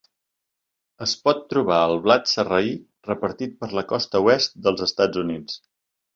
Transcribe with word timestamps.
Es 1.05 1.11
pot 1.27 1.43
trobar 1.53 1.77
el 1.89 2.01
blat 2.05 2.31
sarraí 2.31 2.73
repartit 3.09 3.55
per 3.61 3.71
la 3.81 3.85
costa 3.93 4.23
oest 4.31 4.59
dels 4.71 4.85
Estats 4.89 5.23
Units. 5.27 5.63